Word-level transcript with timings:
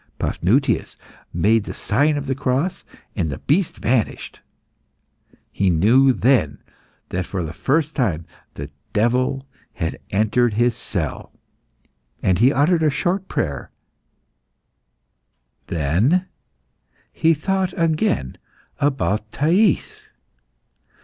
Paphnutius 0.17 0.95
made 1.31 1.65
the 1.65 1.75
sign 1.75 2.17
of 2.17 2.25
the 2.25 2.33
cross 2.33 2.83
and 3.15 3.29
the 3.29 3.37
beast 3.37 3.77
vanished. 3.77 4.41
He 5.51 5.69
knew 5.69 6.11
then 6.11 6.57
that, 7.09 7.27
for 7.27 7.43
the 7.43 7.53
first 7.53 7.95
time, 7.95 8.25
the 8.55 8.71
devil 8.93 9.45
had 9.73 9.99
entered 10.09 10.55
his 10.55 10.75
cell, 10.75 11.31
and 12.23 12.39
he 12.39 12.51
uttered 12.51 12.81
a 12.81 12.89
short 12.89 13.27
prayer; 13.27 13.69
then 15.67 16.25
he 17.11 17.35
thought 17.35 17.71
again 17.79 18.39
about 18.79 19.29
Thais. 19.29 20.09